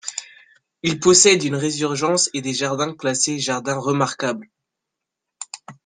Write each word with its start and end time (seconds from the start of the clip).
Il 0.81 0.99
possède 0.99 1.43
une 1.43 1.53
résurgence 1.55 2.31
et 2.33 2.41
des 2.41 2.55
jardins 2.55 2.95
classés 2.95 3.37
Jardin 3.37 3.77
remarquable. 3.77 4.49